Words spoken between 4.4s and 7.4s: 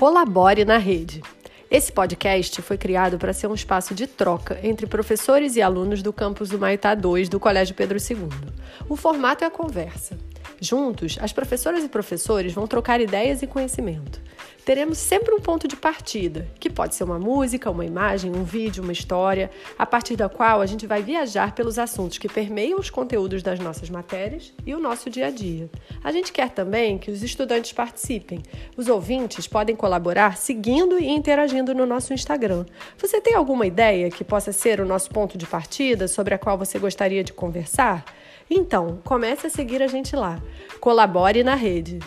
entre professores e alunos do campus do Maitá 2 do